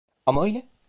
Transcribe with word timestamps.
Ama 0.25 0.43
öyle. 0.45 0.71